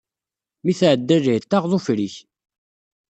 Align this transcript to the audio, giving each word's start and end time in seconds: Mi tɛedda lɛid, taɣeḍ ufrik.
Mi 0.63 0.73
tɛedda 0.79 1.17
lɛid, 1.25 1.43
taɣeḍ 1.45 1.71
ufrik. 1.77 2.15